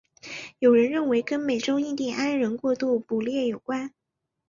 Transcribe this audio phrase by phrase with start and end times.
[0.57, 3.93] 有人认为跟美洲印第安人过度捕猎有关。